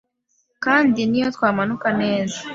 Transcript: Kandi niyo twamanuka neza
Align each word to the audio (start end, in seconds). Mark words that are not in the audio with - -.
Kandi 0.63 0.99
niyo 1.09 1.27
twamanuka 1.35 1.87
neza 2.01 2.39